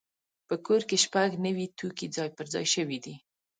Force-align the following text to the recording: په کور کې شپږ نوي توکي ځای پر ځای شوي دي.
په 0.47 0.55
کور 0.65 0.81
کې 0.89 0.97
شپږ 1.05 1.29
نوي 1.45 1.65
توکي 1.77 2.07
ځای 2.15 2.29
پر 2.37 2.45
ځای 2.53 2.65
شوي 2.75 2.97
دي. 3.05 3.15